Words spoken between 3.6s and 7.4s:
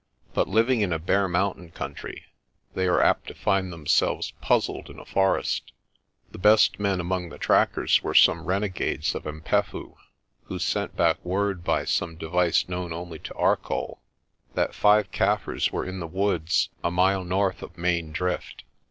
themselves puzzled in a forest. The best men among the